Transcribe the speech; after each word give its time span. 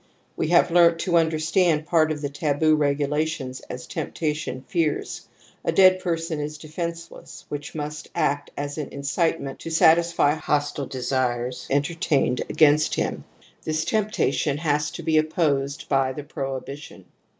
We 0.35 0.47
have 0.47 0.71
learnt 0.71 0.97
to 1.01 1.11
imderstand 1.11 1.85
part 1.85 2.11
of 2.11 2.21
the 2.21 2.29
taboo 2.29 2.75
regu 2.75 3.07
lations 3.07 3.59
as 3.69 3.85
temptation 3.85 4.63
fears. 4.67 5.27
A 5.63 5.71
dead 5.71 5.99
person 5.99 6.39
is 6.39 6.57
defenceless, 6.57 7.45
which 7.49 7.75
must 7.75 8.09
act 8.15 8.49
as 8.57 8.79
an 8.79 8.87
incitement 8.91 9.59
to 9.59 9.69
satisfy 9.69 10.33
hostile 10.33 10.87
desires 10.87 11.67
entertained 11.69 12.41
against 12.49 12.95
him; 12.95 13.03
y 13.03 13.45
THE 13.65 13.69
AMBIVALENCE 13.69 13.83
OF 13.89 13.93
EMOTIONS 13.93 14.45
105 14.47 14.55
this 14.55 14.55
temptation 14.55 14.57
has 14.57 14.89
to 14.89 15.03
be 15.03 15.17
opposed 15.19 15.87
by 15.87 16.11
the 16.13 16.23
prohi 16.23 16.65
bition. 16.67 17.03